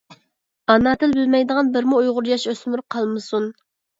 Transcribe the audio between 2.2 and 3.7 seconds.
ياش-ئۆسمۈر قالمىسۇن!